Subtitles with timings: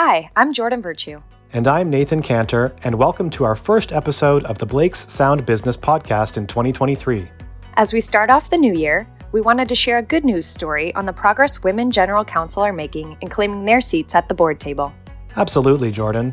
[0.00, 1.20] Hi, I'm Jordan Virtue.
[1.52, 5.76] And I'm Nathan Cantor, and welcome to our first episode of the Blakes Sound Business
[5.76, 7.28] Podcast in 2023.
[7.74, 10.94] As we start off the new year, we wanted to share a good news story
[10.94, 14.60] on the progress women general counsel are making in claiming their seats at the board
[14.60, 14.94] table.
[15.34, 16.32] Absolutely, Jordan.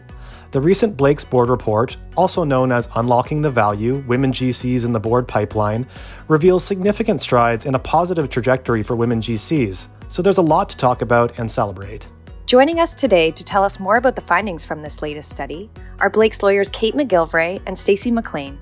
[0.51, 4.99] The recent Blakes Board Report, also known as Unlocking the Value Women GCs in the
[4.99, 5.87] Board Pipeline,
[6.27, 10.77] reveals significant strides in a positive trajectory for women GCs, so there's a lot to
[10.77, 12.07] talk about and celebrate.
[12.45, 16.11] Joining us today to tell us more about the findings from this latest study are
[16.11, 18.59] Blakes lawyers Kate McGilvray and Stacy McLean.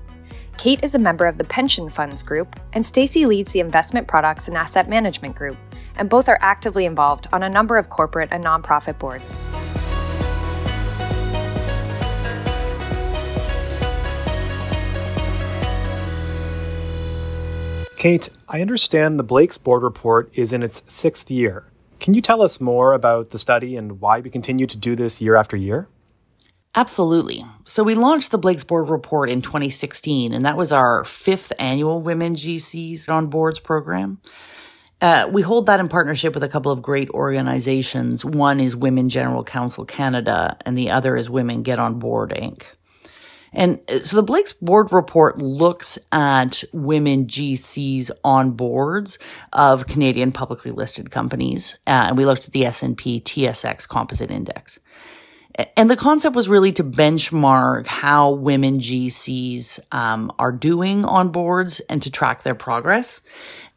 [0.56, 4.48] Kate is a member of the Pension Funds Group, and Stacy leads the Investment Products
[4.48, 5.58] and Asset Management Group,
[5.96, 9.42] and both are actively involved on a number of corporate and nonprofit boards.
[17.98, 21.66] Kate, I understand the Blakes Board Report is in its sixth year.
[22.04, 25.22] Can you tell us more about the study and why we continue to do this
[25.22, 25.88] year after year?
[26.74, 27.46] Absolutely.
[27.64, 32.02] So we launched the Blakes Board Report in 2016, and that was our fifth annual
[32.02, 34.20] Women GCs on Boards program.
[35.00, 38.22] Uh, we hold that in partnership with a couple of great organizations.
[38.22, 42.64] One is Women General Counsel Canada, and the other is Women Get on Board Inc.
[43.54, 49.18] And uh, so the Blakes board report looks at women GCs on boards
[49.52, 51.76] of Canadian publicly listed companies.
[51.86, 54.80] Uh, and we looked at the S&P TSX composite index.
[55.76, 61.78] And the concept was really to benchmark how women GCs um, are doing on boards
[61.88, 63.20] and to track their progress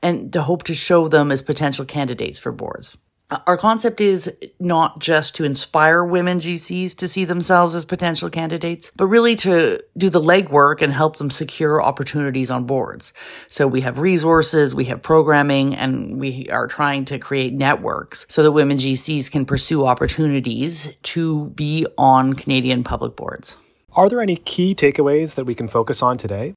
[0.01, 2.97] and to hope to show them as potential candidates for boards.
[3.29, 8.89] Our concept is not just to inspire women GCs to see themselves as potential candidates,
[8.95, 13.11] but really to do the legwork and help them secure opportunities on boards.
[13.47, 18.43] So we have resources, we have programming, and we are trying to create networks so
[18.43, 23.57] that women GCs can pursue opportunities to be on Canadian public boards.
[23.91, 26.53] Are there any key takeaways that we can focus on today?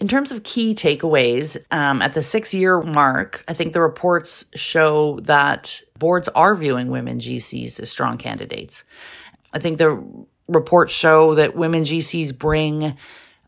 [0.00, 4.46] In terms of key takeaways, um, at the six year mark, I think the reports
[4.54, 8.82] show that boards are viewing women GCs as strong candidates.
[9.52, 10.02] I think the
[10.48, 12.96] reports show that women GCs bring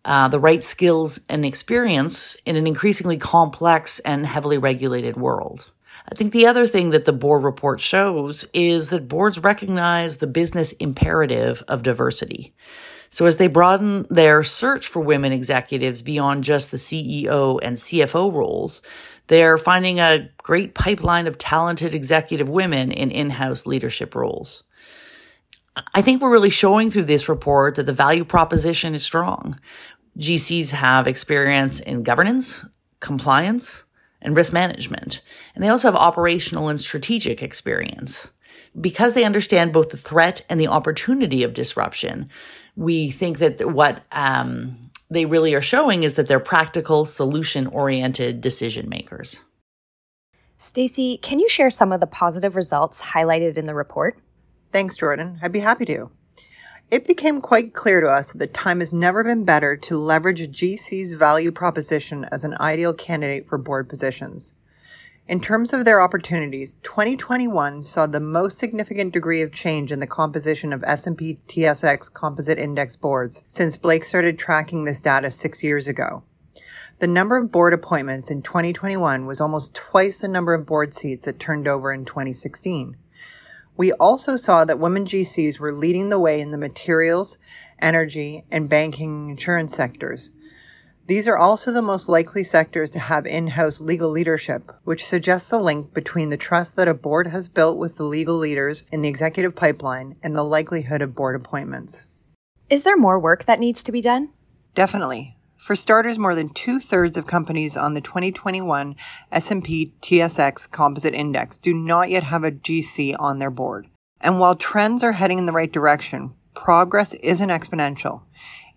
[0.04, 5.70] uh, the right skills and experience in an increasingly complex and heavily regulated world.
[6.10, 10.26] I think the other thing that the board report shows is that boards recognize the
[10.26, 12.52] business imperative of diversity.
[13.12, 18.32] So as they broaden their search for women executives beyond just the CEO and CFO
[18.32, 18.80] roles,
[19.26, 24.64] they're finding a great pipeline of talented executive women in in-house leadership roles.
[25.94, 29.60] I think we're really showing through this report that the value proposition is strong.
[30.18, 32.64] GCs have experience in governance,
[33.00, 33.84] compliance,
[34.22, 35.20] and risk management.
[35.54, 38.28] And they also have operational and strategic experience.
[38.78, 42.30] Because they understand both the threat and the opportunity of disruption,
[42.76, 44.76] we think that what um,
[45.10, 49.40] they really are showing is that they're practical, solution oriented decision makers.
[50.58, 54.16] Stacy, can you share some of the positive results highlighted in the report?
[54.70, 55.38] Thanks, Jordan.
[55.42, 56.10] I'd be happy to.
[56.90, 60.48] It became quite clear to us that the time has never been better to leverage
[60.48, 64.54] GC's value proposition as an ideal candidate for board positions.
[65.32, 70.06] In terms of their opportunities, 2021 saw the most significant degree of change in the
[70.06, 75.88] composition of S&P TSX composite index boards since Blake started tracking this data 6 years
[75.88, 76.22] ago.
[76.98, 81.24] The number of board appointments in 2021 was almost twice the number of board seats
[81.24, 82.98] that turned over in 2016.
[83.74, 87.38] We also saw that women GCs were leading the way in the materials,
[87.80, 90.30] energy, and banking insurance sectors
[91.06, 95.50] these are also the most likely sectors to have in house legal leadership, which suggests
[95.52, 99.02] a link between the trust that a board has built with the legal leaders in
[99.02, 102.06] the executive pipeline and the likelihood of board appointments.
[102.70, 104.30] Is there more work that needs to be done?
[104.74, 105.36] Definitely.
[105.56, 108.96] For starters, more than two thirds of companies on the 2021
[109.30, 113.88] S&P TSX Composite Index do not yet have a GC on their board.
[114.20, 118.22] And while trends are heading in the right direction, progress isn't exponential.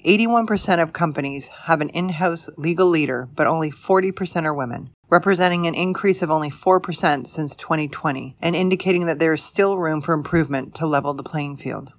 [0.05, 5.65] 81% of companies have an in house legal leader, but only 40% are women, representing
[5.65, 10.13] an increase of only 4% since 2020 and indicating that there is still room for
[10.13, 11.91] improvement to level the playing field.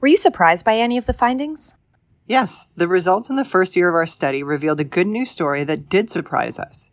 [0.00, 1.78] Were you surprised by any of the findings?
[2.26, 5.64] Yes, the results in the first year of our study revealed a good news story
[5.64, 6.90] that did surprise us.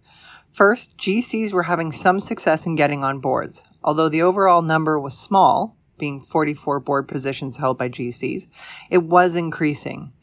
[0.54, 3.64] First, GCs were having some success in getting on boards.
[3.84, 8.48] Although the overall number was small, being 44 board positions held by GCs,
[8.90, 10.14] it was increasing.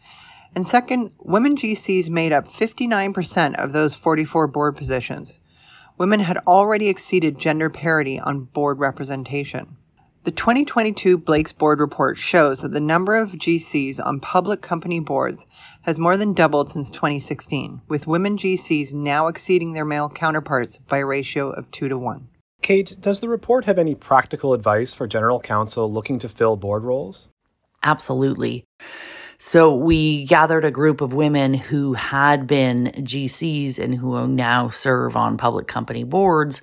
[0.55, 5.39] And second, women GCs made up 59% of those 44 board positions.
[5.99, 9.77] Women had already exceeded gender parity on board representation.
[10.25, 15.47] The 2022 Blakes Board Report shows that the number of GCs on public company boards
[15.83, 20.99] has more than doubled since 2016, with women GCs now exceeding their male counterparts by
[20.99, 22.29] a ratio of 2 to 1.
[22.61, 26.83] Kate, does the report have any practical advice for general counsel looking to fill board
[26.83, 27.29] roles?
[27.83, 28.65] Absolutely.
[29.41, 35.17] So we gathered a group of women who had been GCs and who now serve
[35.17, 36.61] on public company boards.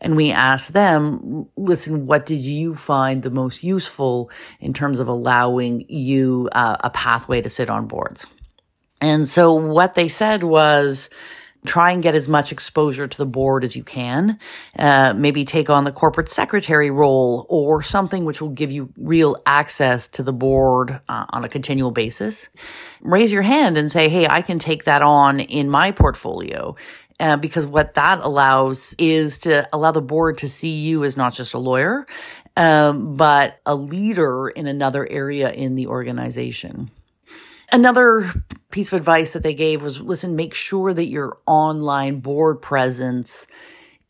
[0.00, 5.06] And we asked them, listen, what did you find the most useful in terms of
[5.06, 8.26] allowing you uh, a pathway to sit on boards?
[9.00, 11.08] And so what they said was,
[11.66, 14.38] try and get as much exposure to the board as you can.
[14.78, 19.36] Uh, maybe take on the corporate secretary role or something which will give you real
[19.46, 22.48] access to the board uh, on a continual basis.
[23.00, 26.76] Raise your hand and say, Hey, I can take that on in my portfolio.
[27.18, 31.32] Uh, because what that allows is to allow the board to see you as not
[31.32, 32.06] just a lawyer,
[32.58, 36.90] um, but a leader in another area in the organization.
[37.72, 38.30] Another
[38.70, 43.46] piece of advice that they gave was listen, make sure that your online board presence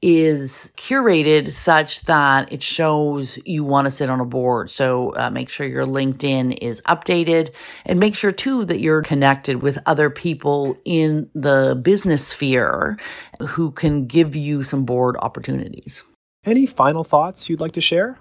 [0.02, 4.70] is curated such that it shows you want to sit on a board.
[4.70, 7.50] So uh, make sure your LinkedIn is updated
[7.84, 12.98] and make sure too that you're connected with other people in the business sphere
[13.40, 16.04] who can give you some board opportunities.
[16.44, 18.18] Any final thoughts you'd like to share?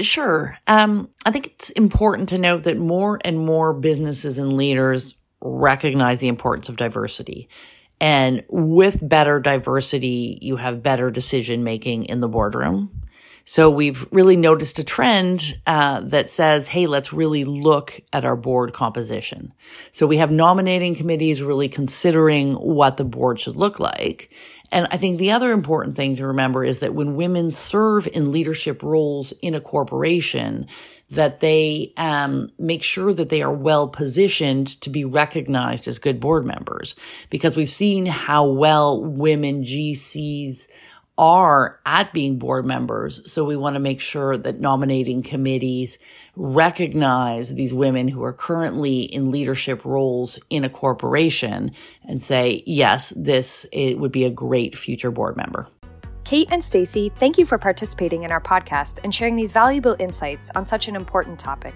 [0.00, 0.58] Sure.
[0.66, 6.18] Um, I think it's important to note that more and more businesses and leaders recognize
[6.18, 7.48] the importance of diversity.
[8.00, 12.95] And with better diversity, you have better decision making in the boardroom.
[13.48, 18.34] So we've really noticed a trend uh, that says, hey, let's really look at our
[18.34, 19.54] board composition.
[19.92, 24.32] So we have nominating committees really considering what the board should look like.
[24.72, 28.32] And I think the other important thing to remember is that when women serve in
[28.32, 30.66] leadership roles in a corporation,
[31.10, 36.18] that they um, make sure that they are well positioned to be recognized as good
[36.18, 36.96] board members
[37.30, 40.66] because we've seen how well women GCs
[41.18, 43.30] are at being board members.
[43.30, 45.98] So we want to make sure that nominating committees
[46.34, 51.72] recognize these women who are currently in leadership roles in a corporation
[52.06, 55.68] and say, yes, this it would be a great future board member.
[56.24, 60.50] Kate and Stacy, thank you for participating in our podcast and sharing these valuable insights
[60.56, 61.74] on such an important topic.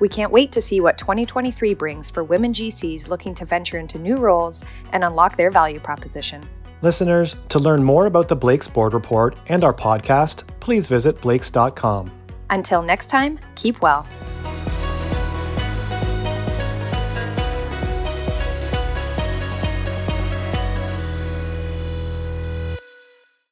[0.00, 4.00] We can't wait to see what 2023 brings for women GCs looking to venture into
[4.00, 6.44] new roles and unlock their value proposition.
[6.82, 12.10] Listeners, to learn more about the Blakes Board Report and our podcast, please visit blakes.com.
[12.50, 14.04] Until next time, keep well.